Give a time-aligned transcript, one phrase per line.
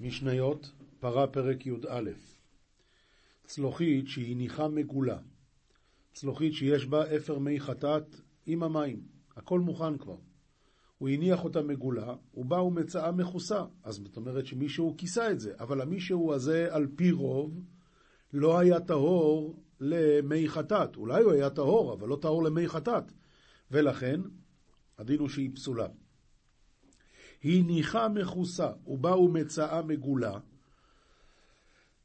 [0.00, 2.10] משניות, פרה פרק י"א.
[3.46, 5.18] צלוחית שהיא ניחה מגולה.
[6.12, 9.02] צלוחית שיש בה אפר מי חטאת עם המים.
[9.36, 10.16] הכל מוכן כבר.
[10.98, 13.64] הוא הניח אותה מגולה, הוא בא ומצאה מכוסה.
[13.82, 15.52] אז זאת אומרת שמישהו כיסה את זה.
[15.58, 17.60] אבל המישהו הזה, על פי רוב,
[18.32, 20.96] לא היה טהור למי חטאת.
[20.96, 23.12] אולי הוא היה טהור, אבל לא טהור למי חטאת.
[23.70, 24.20] ולכן,
[24.98, 25.88] הדין הוא שהיא פסולה.
[27.42, 30.38] היא ניחה מכוסה, ובא ומצאה מגולה.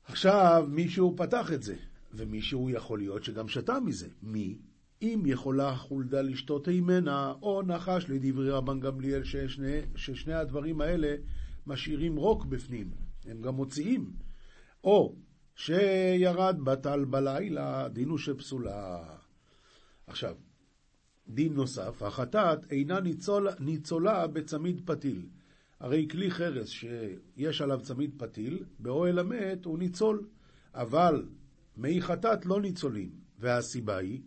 [0.03, 1.75] עכשיו מישהו פתח את זה,
[2.13, 4.07] ומישהו יכול להיות שגם שתה מזה.
[4.21, 4.57] מי?
[5.01, 11.15] אם יכולה חולדה לשתות הימנה, או נחש לדברי רבן גמליאל, ששני, ששני הדברים האלה
[11.67, 12.91] משאירים רוק בפנים,
[13.25, 14.11] הם גם מוציאים.
[14.83, 15.15] או
[15.55, 19.03] שירד בטל בלילה, דין הוא שפסולה.
[20.07, 20.35] עכשיו,
[21.33, 25.25] דין נוסף, החטאת אינה ניצול, ניצולה בצמיד פתיל.
[25.79, 30.27] הרי כלי חרס שיש עליו צמיד פתיל, באוהל המת הוא ניצול,
[30.73, 31.25] אבל
[31.77, 34.21] מי חטאת לא ניצולים, והסיבה היא,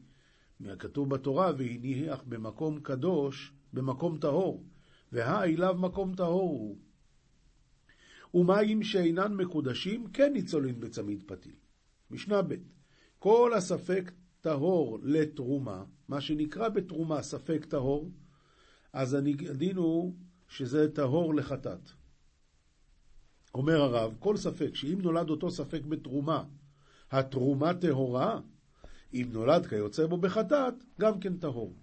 [0.60, 4.64] מהכתוב בתורה, והניח במקום קדוש, במקום טהור,
[5.12, 6.78] והי לאו מקום טהור הוא.
[8.34, 11.56] ומים שאינן מקודשים כן ניצולים בצמיד פתיל.
[12.10, 12.54] משנה ב'
[13.18, 14.12] כל הספק
[14.44, 18.10] טהור לתרומה, מה שנקרא בתרומה ספק טהור,
[18.92, 20.14] אז הדין הוא
[20.48, 21.90] שזה טהור לחטאת.
[23.54, 26.44] אומר הרב, כל ספק שאם נולד אותו ספק בתרומה,
[27.10, 28.40] התרומה טהורה,
[29.14, 31.74] אם נולד כיוצא בו בחטאת, גם כן טהור.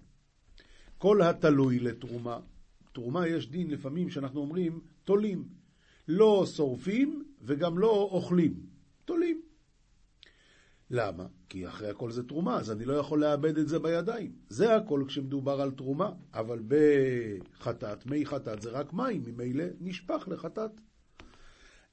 [0.97, 2.39] כל התלוי לתרומה,
[2.91, 5.47] תרומה יש דין לפעמים שאנחנו אומרים תולים,
[6.07, 8.65] לא שורפים וגם לא אוכלים,
[9.05, 9.40] תולים.
[10.93, 11.25] למה?
[11.49, 14.31] כי אחרי הכל זה תרומה, אז אני לא יכול לאבד את זה בידיים.
[14.49, 20.71] זה הכל כשמדובר על תרומה, אבל בחטאת, מי חטאת זה רק מים, ממילא נשפך לחטאת.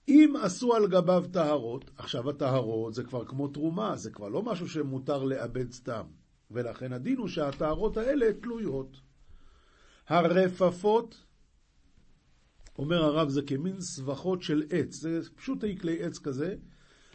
[0.09, 4.69] אם עשו על גביו טהרות, עכשיו הטהרות זה כבר כמו תרומה, זה כבר לא משהו
[4.69, 6.07] שמותר לאבד סתם.
[6.51, 9.01] ולכן הדין הוא שהטהרות האלה תלויות.
[10.09, 11.25] הרפפות,
[12.79, 16.57] אומר הרב, זה כמין סבכות של עץ, זה פשוט כלי עץ כזה,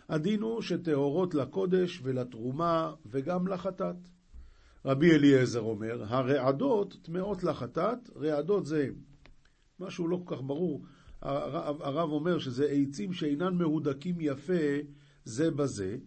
[0.10, 3.96] הדין הוא שטהורות לקודש ולתרומה וגם לחטאת.
[4.86, 8.90] רבי אליעזר אומר, הרעדות טמאות לחטאת, רעדות זה
[9.80, 10.86] משהו לא כל כך ברור.
[11.22, 14.64] הרב אומר שזה עצים שאינן מהודקים יפה
[15.26, 15.98] זה בזה,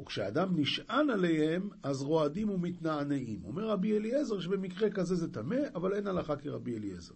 [0.00, 3.44] וכשאדם נשען עליהם, אז רועדים ומתנענעים.
[3.44, 7.14] אומר רבי אליעזר שבמקרה כזה זה טמא, אבל אין הלכה כרבי אליעזר.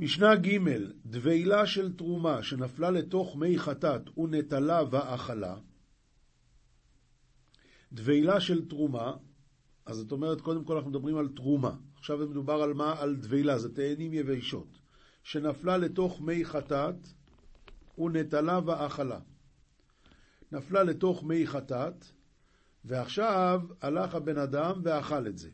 [0.00, 0.58] משנה ג'
[1.06, 5.56] דבילה של תרומה שנפלה לתוך מי חטאת ונטלה ואכלה.
[7.92, 9.12] דבילה של תרומה,
[9.86, 11.76] אז זאת אומרת, קודם כל אנחנו מדברים על תרומה.
[11.98, 12.94] עכשיו מדובר על מה?
[13.00, 14.78] על דבילה, זה תאנים יבשות.
[15.22, 17.08] שנפלה לתוך מי חטאת
[17.98, 19.20] ונטלה ואכלה.
[20.52, 22.04] נפלה לתוך מי חטאת,
[22.84, 25.50] ועכשיו הלך הבן אדם ואכל את זה.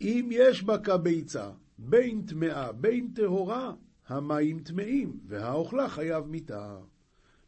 [0.00, 3.72] אם יש בה כביצה, בין טמאה, בין טהורה,
[4.08, 6.78] המים טמאים, והאוכלה חייב מיתה.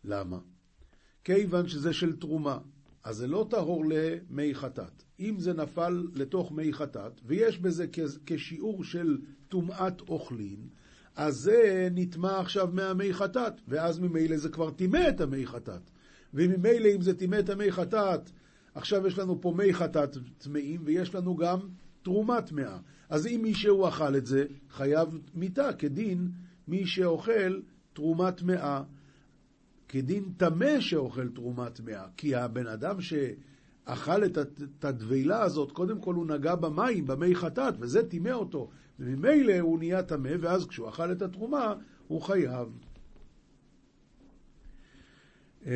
[0.04, 0.38] למה?
[1.24, 2.58] כיוון שזה של תרומה,
[3.04, 5.02] אז זה לא טהור למי חטאת.
[5.20, 7.86] אם זה נפל לתוך מי חטאת, ויש בזה
[8.26, 9.18] כשיעור של
[9.48, 10.68] טומאת אוכלין,
[11.16, 15.90] אז זה נטמע עכשיו מהמי חטאת, ואז ממילא זה כבר טימא את המי חטאת.
[16.34, 18.30] וממילא אם זה טימא את המי חטאת,
[18.74, 21.60] עכשיו יש לנו פה מי חטאת טמאים, ויש לנו גם
[22.04, 22.78] תרומה טמאה.
[23.08, 26.30] אז אם מישהו אכל את זה, חייב מיתה, כדין
[26.68, 27.60] מי שאוכל
[27.92, 28.82] תרומה טמאה,
[29.88, 32.04] כדין טמא שאוכל תרומה טמאה.
[32.16, 38.08] כי הבן אדם שאכל את הדבילה הזאת, קודם כל הוא נגע במים, במי חטאת, וזה
[38.08, 38.70] טימא אותו.
[38.98, 41.74] וממילא הוא נהיה טמא, ואז כשהוא אכל את התרומה,
[42.08, 42.68] הוא חייב.
[45.66, 45.70] אמ,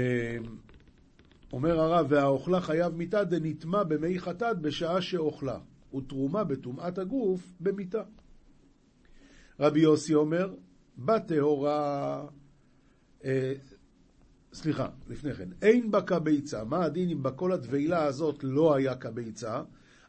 [1.53, 5.59] אומר הרב, והאוכלה חייב מיתה דנטמע במי חטאת בשעה שאוכלה.
[5.95, 8.03] ותרומה בטומאת הגוף במיתה.
[9.61, 10.55] רבי יוסי אומר,
[10.99, 12.27] בטהורה,
[13.25, 13.53] אה,
[14.53, 19.63] סליחה, לפני כן, אין בה כביצה, מה הדין אם בכל הדבילה הזאת לא היה כביצה?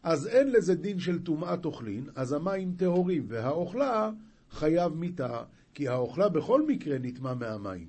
[0.04, 4.12] אז אין לזה דין של טומאת אוכלין, אז המים טהורים, והאוכלה
[4.52, 5.44] חייב מיתה,
[5.74, 7.88] כי האוכלה בכל מקרה נטמע מהמים.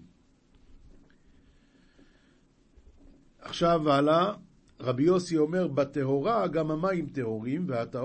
[3.41, 4.35] עכשיו הלאה,
[4.81, 7.97] רבי יוסי אומר, בטהורה גם המים טהורים, והת...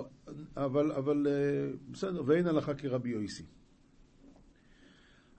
[0.58, 3.44] אבל, אבל אה, בסדר, ואין הלכה כרבי יוסי.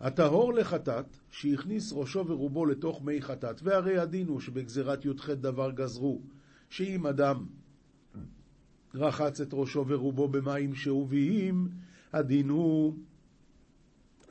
[0.01, 6.23] הטהור לחטאת, שהכניס ראשו ורובו לתוך מי חטאת, והרי הדין הוא שבגזירת י"ח דבר גזרו,
[6.71, 7.47] שאם אדם
[8.95, 11.69] רחץ את ראשו ורובו במים שאוביים,
[12.13, 12.97] הדין הוא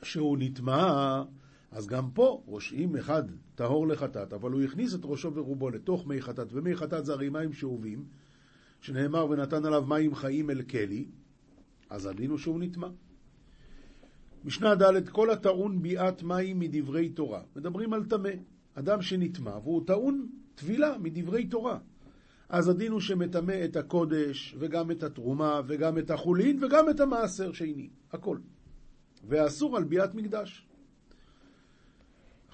[0.02, 1.22] שהוא נטמע,
[1.70, 2.42] אז גם פה,
[2.72, 3.22] אם אחד
[3.54, 7.28] טהור לחטאת, אבל הוא הכניס את ראשו ורובו לתוך מי חטאת, ומי חטאת זה הרי
[7.28, 8.04] מים שאובים,
[8.80, 11.06] שנאמר ונתן עליו מים חיים אל כלי,
[11.90, 12.88] אז הדין הוא שהוא נטמע.
[14.44, 17.42] משנה ד' כל הטעון ביאת מים מדברי תורה.
[17.56, 18.30] מדברים על טמא.
[18.74, 21.78] אדם שנטמע והוא טעון טבילה מדברי תורה.
[22.48, 27.52] אז הדין הוא שמטמא את הקודש, וגם את התרומה, וגם את החולין, וגם את המעשר
[27.52, 27.88] שני.
[28.12, 28.38] הכל.
[29.28, 30.66] ואסור על ביאת מקדש.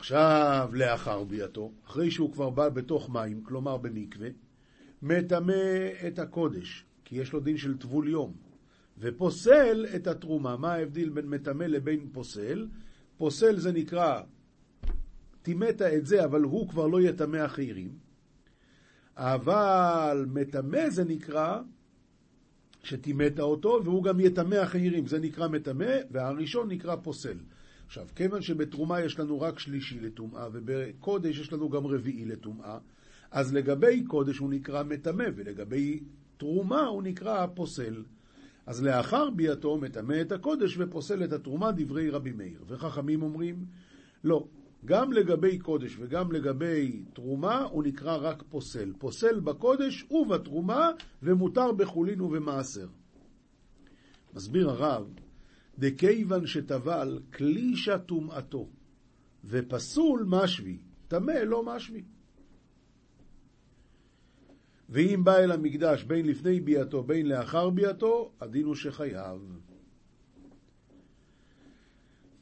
[0.03, 4.29] עכשיו, לאחר ביאתו, אחרי שהוא כבר בא בתוך מים, כלומר במקווה,
[5.03, 5.53] מטמא
[6.07, 8.33] את הקודש, כי יש לו דין של טבול יום,
[8.99, 10.57] ופוסל את התרומה.
[10.57, 12.69] מה ההבדיל בין מטמא לבין פוסל?
[13.17, 14.21] פוסל זה נקרא,
[15.43, 17.99] טימאת את זה, אבל הוא כבר לא יטמא אחרים.
[19.17, 21.61] אבל מטמא זה נקרא
[22.83, 25.07] שטימאת אותו, והוא גם יטמא אחרים.
[25.07, 27.39] זה נקרא מטמא, והראשון נקרא פוסל.
[27.93, 32.79] עכשיו, כיוון שבתרומה יש לנו רק שלישי לטומאה, ובקודש יש לנו גם רביעי לטומאה,
[33.31, 36.01] אז לגבי קודש הוא נקרא מטמא, ולגבי
[36.37, 38.05] תרומה הוא נקרא פוסל.
[38.67, 42.65] אז לאחר ביאתו מטמא את הקודש ופוסל את התרומה, דברי רבי מאיר.
[42.67, 43.65] וחכמים אומרים,
[44.25, 44.47] לא,
[44.85, 48.93] גם לגבי קודש וגם לגבי תרומה הוא נקרא רק פוסל.
[48.99, 50.91] פוסל בקודש ובתרומה,
[51.23, 52.89] ומותר בחולין ובמעשר.
[54.35, 55.09] מסביר הרב,
[55.79, 58.69] דכיוון שטבל קלישה טומאתו,
[59.45, 60.79] ופסול משבי,
[61.09, 62.03] טמא לא משבי.
[64.89, 69.61] ואם בא אל המקדש בין לפני ביאתו בין לאחר ביאתו, הדין הוא שחייב.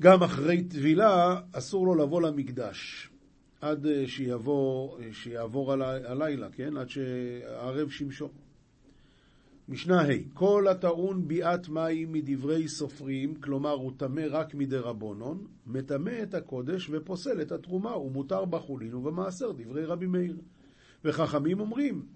[0.03, 3.11] גם אחרי טבילה אסור לו לבוא למקדש
[3.61, 6.77] עד שיבוא, שיעבור הלילה, כן?
[6.77, 8.29] עד שערב שמשו.
[9.71, 16.23] משנה ה' כל הטעון ביאת מים מדברי סופרים, כלומר הוא טמא רק מדי רבונון, מטמא
[16.23, 20.37] את הקודש ופוסל את התרומה, ומותר בחולין ובמעשר, דברי רבי מאיר.
[21.05, 22.07] וחכמים אומרים,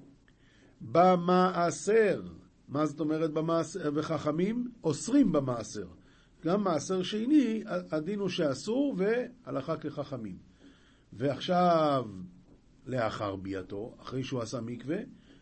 [0.81, 2.23] במעשר,
[2.69, 3.91] מה זאת אומרת במעשר?
[3.95, 5.87] וחכמים אוסרים במעשר.
[6.45, 10.37] גם מעשר שני, הדין הוא שאסור, והלכה כחכמים.
[11.13, 12.05] ועכשיו,
[12.87, 14.99] לאחר ביאתו, אחרי שהוא עשה מקווה,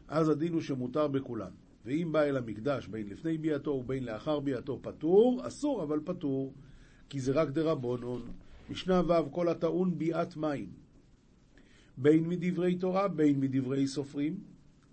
[0.09, 1.51] אז הדין הוא שמותר בכולן.
[1.85, 6.55] ואם בא אל המקדש בין לפני ביאתו ובין לאחר ביאתו פטור, אסור אבל פטור,
[7.09, 8.23] כי זה רק דרבונון.
[8.71, 10.69] משנה ו' כל הטעון ביאת מים.
[11.97, 14.41] בין מדברי תורה, בין מדברי סופרים,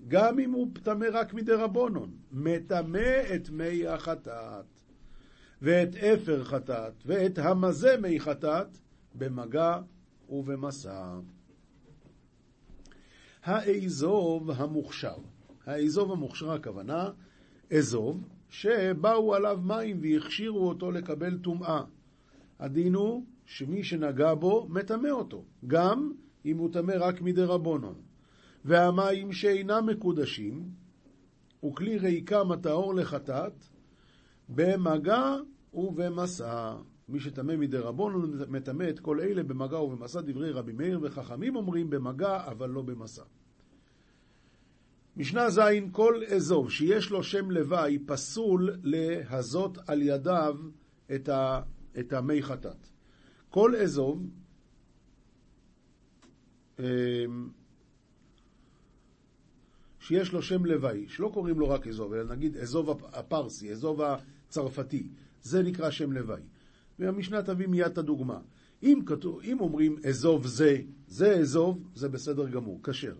[0.07, 4.65] גם אם הוא טמא רק מדרבונון, מטמא את מי החטאת.
[5.61, 8.77] ואת אפר חטאת, ואת המזה מי חטאת,
[9.15, 9.81] במגע
[10.29, 11.19] ובמסע.
[13.43, 15.17] האזוב המוכשר.
[15.69, 17.09] האזוב המוכשר הכוונה,
[17.77, 21.81] אזוב, שבאו עליו מים והכשירו אותו לקבל טומאה.
[22.59, 26.11] הדין הוא שמי שנגע בו, מטמא אותו, גם
[26.45, 27.95] אם הוא טמא רק מדי רבונון.
[28.65, 30.69] והמים שאינם מקודשים,
[31.65, 33.65] וכלי ריקם הטהור לחטאת,
[34.49, 35.35] במגע
[35.73, 36.75] ובמסע.
[37.09, 41.89] מי שטמא מדי רבון מטמא את כל אלה במגע ובמסע דברי רבי מאיר וחכמים אומרים
[41.89, 43.23] במגע אבל לא במסע.
[45.19, 45.59] משנה ז'
[45.91, 50.55] כל אזוב שיש לו שם לוואי פסול להזות על ידיו
[51.15, 51.61] את, ה,
[51.99, 52.87] את המי חטאת.
[53.49, 54.29] כל אזוב
[56.79, 57.49] אמ,
[59.99, 65.07] שיש לו שם לוואי, שלא קוראים לו רק אזוב, אלא נגיד אזוב הפרסי, אזוב הצרפתי,
[65.41, 66.41] זה נקרא שם לוואי.
[66.99, 68.39] והמשנה תביא מיד את הדוגמה.
[68.83, 73.15] אם, כתוב, אם אומרים אזוב זה, זה אזוב, זה בסדר גמור, כשר.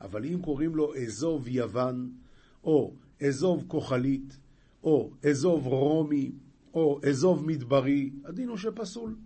[0.00, 2.10] אבל אם קוראים לו אזוב יוון,
[2.64, 2.94] או
[3.26, 4.38] אזוב כוחלית,
[4.84, 6.32] או אזוב רומי,
[6.74, 9.16] או אזוב מדברי, הדין הוא שפסול.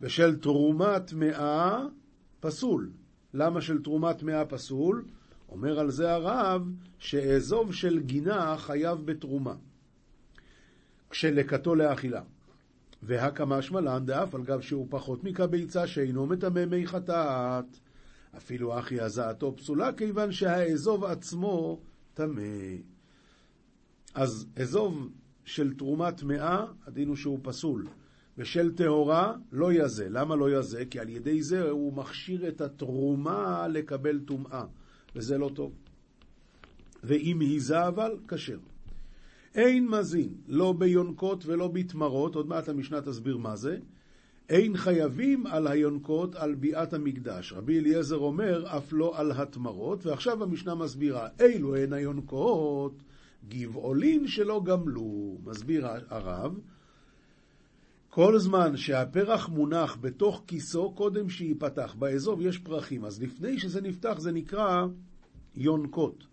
[0.00, 1.86] ושל תרומה טמאה,
[2.40, 2.90] פסול.
[3.34, 5.04] למה של תרומה טמאה פסול?
[5.48, 6.62] אומר על זה הרב,
[6.98, 9.54] שאזוב של גינה חייב בתרומה.
[11.10, 12.22] כשלקתו לאכילה.
[13.02, 17.64] והקמה שמלן דאף על גב שהוא פחות מכביצה שאינו מטמא מי חטאת.
[18.36, 21.80] אפילו אחי הזעתו פסולה כיוון שהאזוב עצמו
[22.14, 22.42] טמא.
[24.14, 25.08] אז אזוב
[25.44, 27.86] של תרומה טמאה, הדין הוא שהוא פסול.
[28.38, 30.08] ושל טהורה, לא יזה.
[30.08, 30.84] למה לא יזה?
[30.90, 34.64] כי על ידי זה הוא מכשיר את התרומה לקבל טומאה,
[35.16, 35.72] וזה לא טוב.
[37.04, 38.58] ואם היזה אבל, כשר.
[39.54, 43.78] אין מזין, לא ביונקות ולא בתמרות, עוד מעט המשנה תסביר מה זה.
[44.48, 47.52] אין חייבים על היונקות על ביאת המקדש.
[47.52, 53.02] רבי אליעזר אומר, אף לא על התמרות, ועכשיו המשנה מסבירה, אילו הן היונקות,
[53.48, 55.38] גבעולין שלא גמלו.
[55.44, 56.58] מסביר הרב,
[58.10, 61.94] כל זמן שהפרח מונח בתוך כיסו, קודם שייפתח.
[61.98, 64.86] באזוב יש פרחים, אז לפני שזה נפתח זה נקרא
[65.54, 66.26] יונקות.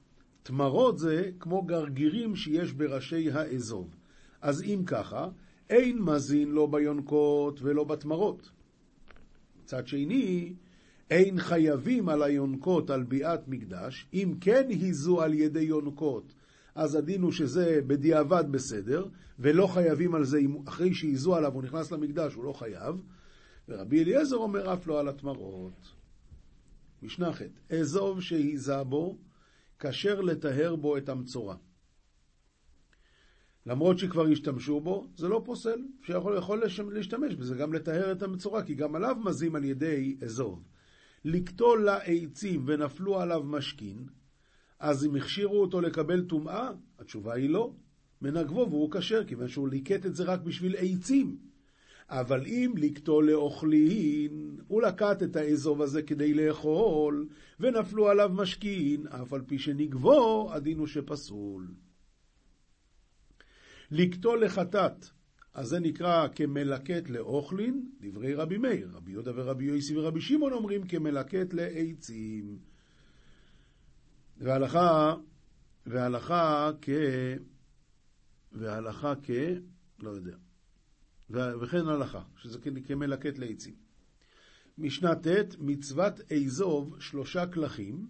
[0.43, 3.95] תמרות זה כמו גרגירים שיש בראשי האזוב.
[4.41, 5.27] אז אם ככה,
[5.69, 8.49] אין מזין לא ביונקות ולא בתמרות.
[9.63, 10.53] מצד שני,
[11.09, 16.33] אין חייבים על היונקות על ביאת מקדש, אם כן היזו על ידי יונקות,
[16.75, 19.05] אז הדין הוא שזה בדיעבד בסדר,
[19.39, 23.01] ולא חייבים על זה, אחרי שהיזו עליו הוא נכנס למקדש, הוא לא חייב.
[23.69, 25.93] ורבי אליעזר אומר אף לא על התמרות.
[27.03, 29.17] משנה ח' אזוב שהיזה בו,
[29.79, 31.55] כשר לטהר בו את המצורע.
[33.69, 38.63] למרות שכבר השתמשו בו, זה לא פוסל, שיכול יכול להשתמש בזה גם לטהר את המצורע,
[38.63, 40.63] כי גם עליו מזים על ידי אזוב.
[41.25, 44.05] לקטול לה עצים ונפלו עליו משכין,
[44.79, 47.73] אז אם הכשירו אותו לקבל טומאה, התשובה היא לא.
[48.21, 51.37] מנגבו והוא כשר, כיוון שהוא ליקט את זה רק בשביל עצים.
[52.09, 57.27] אבל אם לקטול לאוכלין, הוא לקט את האזוב הזה כדי לאכול,
[57.59, 61.67] ונפלו עליו משכין, אף על פי שנגבו, הדין הוא שפסול.
[63.91, 65.05] לקטול לחטאת,
[65.53, 68.89] אז זה נקרא כמלקט לאוכלין, דברי רבי מאיר.
[68.93, 72.59] רבי יהודה ורבי יוסי ורבי שמעון אומרים כמלקט לעצים.
[74.37, 75.15] והלכה,
[75.85, 76.89] והלכה כ...
[78.51, 79.29] והלכה כ...
[79.99, 80.37] לא יודע.
[81.29, 83.75] וכן הלכה, שזה כמלקט לעצים.
[84.77, 88.07] משנה ט', מצוות אזוב שלושה כלכים,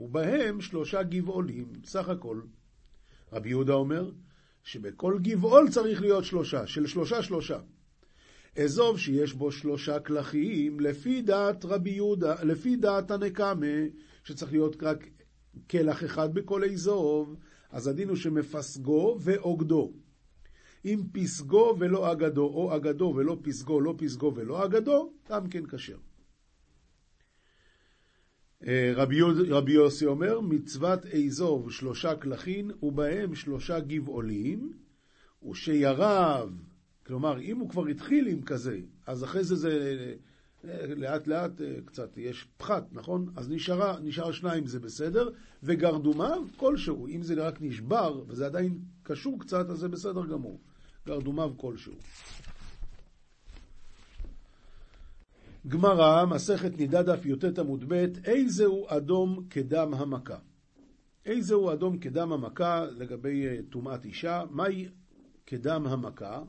[0.00, 2.40] ובהם שלושה גבעולים, סך הכל.
[3.32, 4.10] רבי יהודה אומר
[4.62, 7.58] שבכל גבעול צריך להיות שלושה, של שלושה שלושה.
[8.56, 13.66] אזוב שיש בו שלושה כלכים, לפי דעת רבי יהודה, לפי דעת הנקמה,
[14.24, 15.06] שצריך להיות רק
[15.70, 17.36] כלח אחד בכל אזוב,
[17.70, 19.92] אז הדין הוא שמפסגו ואוגדו.
[20.84, 25.96] אם פסגו ולא אגדו, או אגדו ולא פסגו, לא פסגו ולא אגדו, גם כן כשר.
[28.66, 34.72] אה, רבי, רבי יוסי אומר, מצוות אזוב שלושה כלכין, ובהם שלושה גבעולים,
[35.50, 36.50] ושירב,
[37.06, 40.14] כלומר, אם הוא כבר התחיל עם כזה, אז אחרי זה זה
[40.96, 43.32] לאט לאט אה, קצת יש פחת, נכון?
[43.36, 45.30] אז נשארה, נשאר שניים זה בסדר,
[45.62, 50.60] וגרדומיו כלשהו, אם זה רק נשבר וזה עדיין קשור קצת, אז זה בסדר גמור.
[51.06, 51.92] גרדומיו כלשהו.
[55.68, 60.38] גמרא, מסכת נידה דף י"ט עמוד ב', איזהו אדום כדם המכה.
[61.26, 64.88] איזהו אדום כדם המכה לגבי אה, טומאת אישה, מהי
[65.46, 66.42] כדם המכה?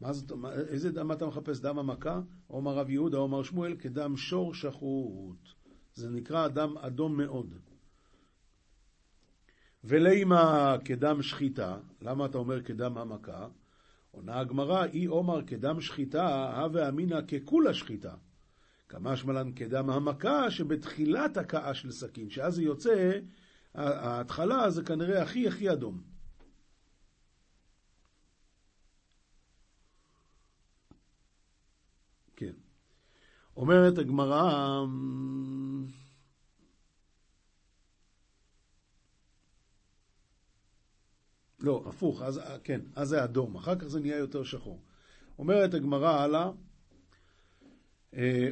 [0.00, 0.32] מה זאת,
[0.68, 1.60] איזה דם אתה מחפש?
[1.60, 2.20] דם המכה?
[2.50, 5.48] אומר רב יהודה, אומר שמואל, כדם שור שחוט.
[5.94, 7.54] זה נקרא דם אדום מאוד.
[9.84, 13.48] ולימה כדם שחיטה, למה אתה אומר כדם המכה?
[14.10, 18.14] עונה הגמרא, אי אומר כדם שחיטה, הווה אמינא ככולה שחיטה.
[18.88, 23.18] כמשמע לן כדם המכה שבתחילת הכאה של סכין, שאז זה יוצא,
[23.74, 26.14] ההתחלה זה כנראה הכי הכי אדום.
[33.56, 34.84] אומרת הגמרא,
[41.60, 44.82] לא, הפוך, אז, כן, אז זה אדום, אחר כך זה נהיה יותר שחור.
[45.38, 46.50] אומרת הגמרא הלאה, אה,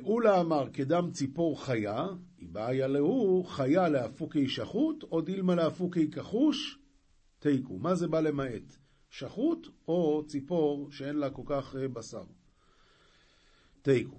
[0.05, 2.07] אולה אמר כדם ציפור חיה,
[2.39, 6.79] איבעיה להו חיה לאפוקי שחוט, או דילמה לאפוקי כחוש,
[7.39, 7.79] תיקו.
[7.79, 8.77] מה זה בא למעט?
[9.11, 12.25] שחוט או ציפור שאין לה כל כך אה, בשר?
[13.83, 14.17] תיקו.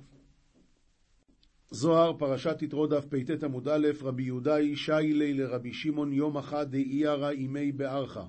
[1.71, 6.71] זוהר, פרשת יתרו דף פט עמוד א', רבי יהודה אישי לי לרבי שמעון יום אחד
[6.71, 8.25] דאיירא אימי בארכה.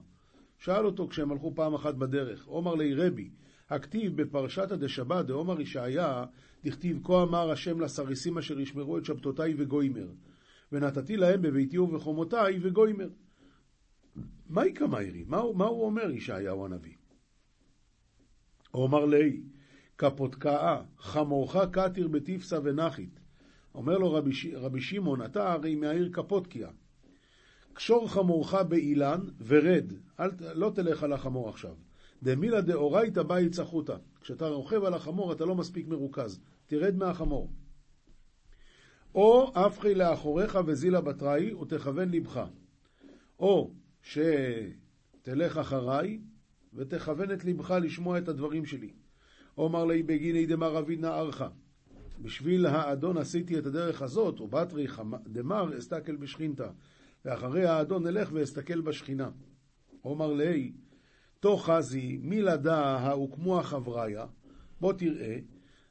[0.59, 3.30] שאל אותו כשהם הלכו פעם אחת בדרך, עומר לי רבי,
[3.71, 6.25] הכתיב בפרשתא דשבא דעומר ישעיה,
[6.64, 10.09] דכתיב כה אמר השם לסריסים אשר ישמרו את שבתותי וגוימר,
[10.73, 13.09] ונתתי להם בביתי ובחומותי וגוימר.
[14.49, 15.25] מהי קמיירי?
[15.26, 16.94] מה, מה הוא אומר ישעיהו הנביא?
[18.71, 19.42] עומר לי,
[19.99, 23.21] כפותקאה, חמורך קטיר בתפסה ונחית,
[23.75, 26.68] אומר לו רבי, רבי שמעון, אתה הרי מהעיר קפוטקיה.
[27.73, 31.75] קשור חמורך באילן ורד, אל, לא תלך על החמור עכשיו.
[32.23, 33.97] דמילא דאורייתא באי צחותא.
[34.21, 37.50] כשאתה רוכב על החמור אתה לא מספיק מרוכז, תרד מהחמור.
[39.14, 42.44] או הפכי לאחוריך וזילה בתראי ותכוון לבך.
[43.38, 43.71] או
[44.02, 46.21] שתלך אחריי
[46.75, 48.92] ותכוון את לבך לשמוע את הדברים שלי.
[49.59, 51.42] אומר לי בגיני דמר אביד נערך.
[52.23, 54.87] בשביל האדון עשיתי את הדרך הזאת, ובתרי
[55.26, 56.71] דמר אסתכל בשכינתה,
[57.25, 59.30] ואחרי האדון אלך ואסתכל בשכינה.
[60.04, 60.73] אומר לי,
[61.44, 64.26] תוך חזי מלדה הוקמו החבריה,
[64.80, 65.36] בוא תראה,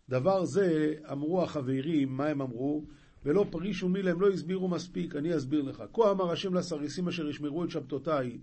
[0.09, 2.85] דבר זה אמרו החברים, מה הם אמרו?
[3.25, 5.83] ולא פרישו מילה, הם לא הסבירו מספיק, אני אסביר לך.
[5.93, 8.37] כה אמר השם לסריסים אשר ישמרו את שבתותיי,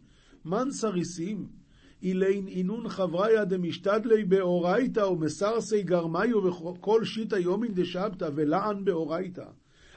[0.44, 1.46] מן סריסים?
[2.02, 9.46] אילין אינון חבריה דמשתדלי באורייתא ומסרסי גרמיו וכל שיטא יומין דשבתא ולען באורייתא.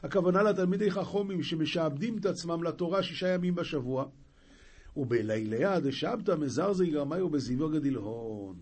[0.03, 4.05] הכוונה לתלמידי חכומים שמשעבדים את עצמם לתורה שישה ימים בשבוע.
[4.95, 8.55] ובליליה דשבתא מזרזי גרמיו בזיווג דלהון.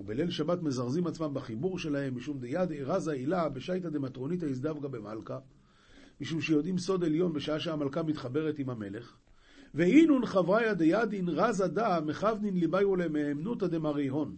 [0.00, 5.38] ובליל שבת מזרזים עצמם בחיבור שלהם, משום דיד ארזה הילה בשייטא דמטרוניתא יזדווגה במלכה,
[6.20, 9.16] משום שיודעים סוד עליון בשעה שהמלכה מתחברת עם המלך.
[9.74, 14.36] ואינון חבריה דידין רזה דא מכוונין ליבאיו למהמנותא דמריהון.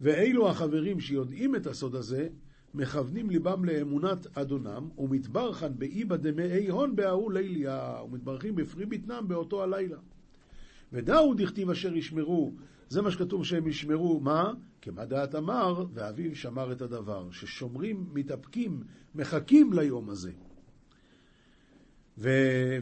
[0.00, 2.28] ואלו החברים שיודעים את הסוד הזה,
[2.78, 9.98] מכוונים ליבם לאמונת אדונם, ומתברכן באיבא דמאי הון בהוא ליליה, ומתברכים בפרי בטנם באותו הלילה.
[10.92, 12.52] ודאו דכתיב אשר ישמרו,
[12.88, 14.52] זה מה שכתוב שהם ישמרו, מה?
[14.82, 18.82] כמה דעת אמר, ואביו שמר את הדבר, ששומרים, מתאפקים,
[19.14, 20.32] מחכים ליום הזה.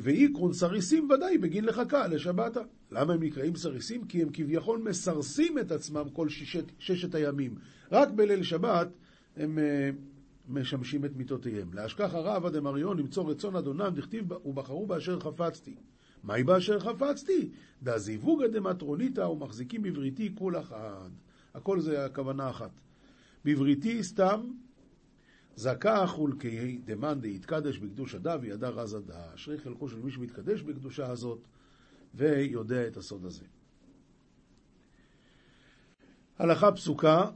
[0.00, 2.60] ואיקרון סריסים ודאי בגין לחכה לשבתה.
[2.90, 4.04] למה הם נקראים סריסים?
[4.04, 7.54] כי הם כביכול מסרסים את עצמם כל ששת, ששת הימים.
[7.92, 8.88] רק בליל שבת
[9.36, 9.96] הם uh,
[10.48, 11.74] משמשים את מיטותיהם.
[11.74, 15.74] להשכח הרב דמריון למצוא רצון אדונם, דכתיב ובחרו באשר חפצתי.
[16.24, 17.50] מהי באשר חפצתי?
[17.82, 21.10] דזיווגא דמטרוניתא ומחזיקים בבריתי כול אחד.
[21.54, 22.70] הכל זה הכוונה אחת.
[23.44, 24.40] בבריתי סתם
[25.56, 29.34] זכה חולקי דמאן דהתקדש בקדוש הדה וידע רז הדה.
[29.34, 31.48] אשרי חלקו של מי שמתקדש בקדושה הזאת
[32.14, 33.44] ויודע את הסוד הזה.
[36.38, 37.30] הלכה פסוקה,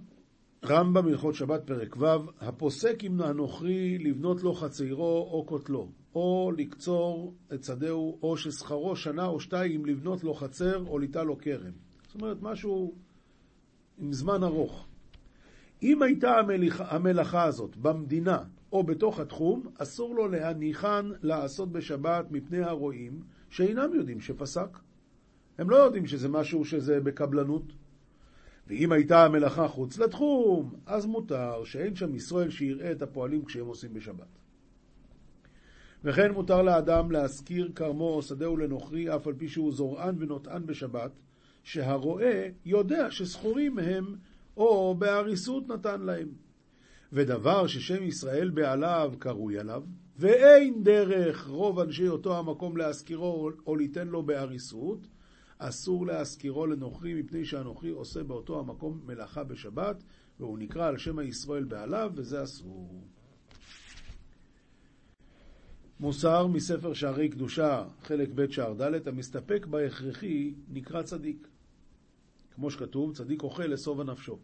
[0.64, 2.07] רמב"ם הלכות שבת פרק ו',
[2.40, 9.26] הפוסק עם הנוכרי לבנות לו חצרו או קוטלו, או לקצור את שדהו, או ששכרו שנה
[9.26, 11.73] או שתיים לבנות לו חצר או ליטה לו כרם.
[12.07, 12.95] זאת אומרת, משהו
[13.99, 14.87] עם זמן ארוך.
[15.83, 16.31] אם הייתה
[16.79, 18.38] המלאכה הזאת במדינה
[18.73, 23.20] או בתוך התחום, אסור לו להניחן לעשות בשבת מפני הרועים
[23.51, 24.79] שאינם יודעים שפסק.
[25.59, 27.73] הם לא יודעים שזה משהו שזה בקבלנות.
[28.70, 33.94] ואם הייתה המלאכה חוץ לתחום, אז מותר שאין שם ישראל שיראה את הפועלים כשהם עושים
[33.94, 34.38] בשבת.
[36.04, 41.11] וכן מותר לאדם להשכיר כרמו או שדהו לנוכרי, אף על פי שהוא זורען ונוטען בשבת,
[41.62, 44.14] שהרועה יודע שזכורים הם
[44.56, 46.28] או בהריסות נתן להם.
[47.12, 49.83] ודבר ששם ישראל בעליו קרוי עליו,
[50.16, 55.06] ואין דרך רוב אנשי אותו המקום להשכירו או ליתן לו בהריסות,
[55.62, 60.03] אסור להשכירו לנוכרי, מפני שהנוכרי עושה באותו המקום מלאכה בשבת,
[60.40, 63.05] והוא נקרא על שם הישראל בעליו, וזה אסור.
[66.01, 71.49] מוסר מספר שערי קדושה, חלק ב' שער ד', המסתפק בהכרחי נקרא צדיק.
[72.55, 74.38] כמו שכתוב, צדיק אוכל לשובע נפשו.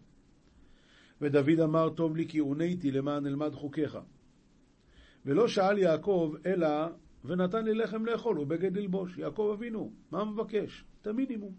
[1.20, 3.98] ודוד אמר, טוב לי כי עוניתי למען אלמד חוקיך.
[5.26, 6.68] ולא שאל יעקב, אלא
[7.24, 9.18] ונתן לי לחם לאכול ובגד ללבוש.
[9.18, 10.84] יעקב אבינו, מה מבקש?
[11.06, 11.52] את המינימום.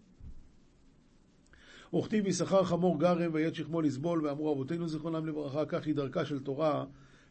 [1.94, 6.40] וכתיב יששכר חמור גרם ויד שכמו לסבול, ואמרו אבותינו זיכרונם לברכה, כך היא דרכה של
[6.40, 6.84] תורה,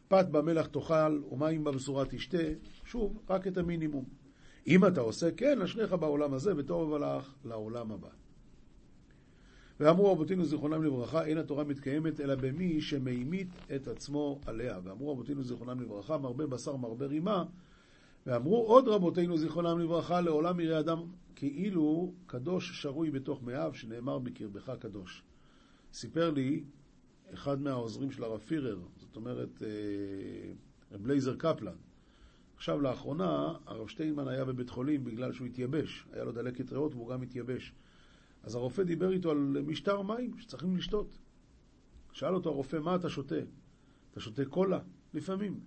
[0.08, 2.38] פת במלח תאכל ומים בבשורה תשתה.
[2.84, 4.04] שוב, רק את המינימום.
[4.66, 8.08] אם אתה עושה כן, אשריך בעולם הזה, וטוב לך לעולם הבא.
[9.80, 14.78] ואמרו רבותינו זיכרונם לברכה, אין התורה מתקיימת אלא במי שממית את עצמו עליה.
[14.84, 17.44] ואמרו רבותינו זיכרונם לברכה, מרבה בשר מרבה רימה.
[18.26, 21.02] ואמרו עוד רבותינו זיכרונם לברכה, לעולם יראה אדם
[21.34, 25.22] כאילו קדוש שרוי בתוך מאיו, שנאמר בקרבך קדוש.
[25.92, 26.64] סיפר לי
[27.34, 29.68] אחד מהעוזרים של הרב פירר, זאת אומרת, אה,
[30.92, 31.76] רב לייזר קפלן.
[32.56, 36.06] עכשיו, לאחרונה, הרב שטיינמן היה בבית חולים בגלל שהוא התייבש.
[36.12, 37.72] היה לו דלקת ריאות והוא גם התייבש.
[38.42, 41.18] אז הרופא דיבר איתו על משטר מים שצריכים לשתות.
[42.12, 43.40] שאל אותו הרופא, מה אתה שותה?
[44.10, 44.78] אתה שותה קולה?
[45.14, 45.60] לפעמים.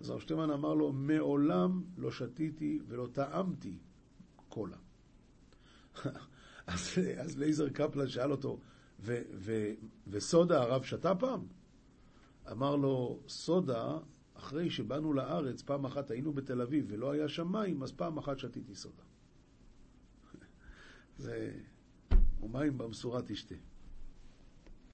[0.00, 3.78] אז הרב שטיינמן אמר לו, מעולם לא שתיתי ולא טעמתי
[4.48, 4.76] קולה.
[6.66, 8.58] אז, אז לייזר קפלן שאל אותו,
[9.00, 9.72] ו, ו,
[10.06, 11.46] וסודה הרב שתה פעם?
[12.50, 13.98] אמר לו, סודה,
[14.34, 18.38] אחרי שבאנו לארץ, פעם אחת היינו בתל אביב ולא היה שם מים, אז פעם אחת
[18.38, 19.02] שתיתי סודה.
[21.18, 21.52] זה...
[22.42, 23.54] ומים במשורה תשתה.